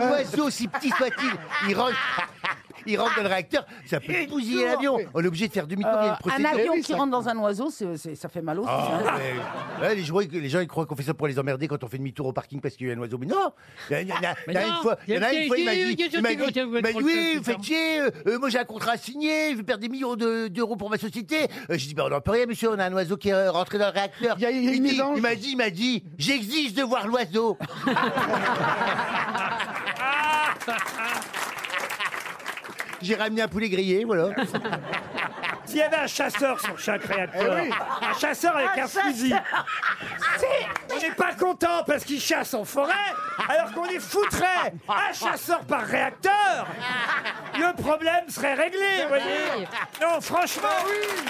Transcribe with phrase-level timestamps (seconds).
[0.00, 1.30] un oiseau, si petit soit-il,
[1.68, 1.94] il rentre,
[2.86, 4.98] il rentre dans le réacteur, ça peut bousiller l'avion.
[5.14, 6.48] On est obligé de faire demi-tour, il y a une Euh, un procédure.
[6.50, 8.68] avion qui rentre dans un oiseau, c'est- c'est- ça fait mal aussi.
[8.70, 9.12] Ah, hein.
[9.80, 11.66] mais- ouais, les, gens, ils- les gens ils croient qu'on fait ça pour les emmerder
[11.68, 13.18] quand on fait demi-tour au parking parce qu'il y a un oiseau.
[13.18, 13.52] Mais non
[13.90, 14.82] Il y en a, il y en a- il y en a Mais une non,
[14.82, 15.86] fois, il y en a il y a- une fois, il m'a dit, il
[16.22, 18.96] m'a dit, il m'a oui, vous faites chier, euh, euh, moi j'ai un contrat à
[18.98, 21.44] signer, je vais perdre des millions de- d'euros pour ma société.
[21.70, 23.32] Euh, J'ai dit, bah, on n'en peut rien, monsieur, on a un oiseau qui est
[23.32, 24.36] euh, rentré dans le réacteur.
[24.38, 25.16] Il y a- il y a une Il dit- mésange.
[25.16, 27.56] il m'a dit, il m'a dit, j'exige de voir l'oiseau.
[33.02, 34.30] J'ai ramené un poulet grillé, voilà.
[35.66, 37.70] S'il y avait un chasseur sur chaque réacteur, Eh oui.
[38.02, 39.34] un chasseur avec un, fusil,
[40.94, 42.92] on n'est pas content parce qu'il chasse en forêt,
[43.48, 46.66] alors qu'on y foutrait un chasseur par réacteur.
[47.58, 49.66] Le problème serait réglé, vous voyez.
[50.00, 51.24] Non, franchement, oui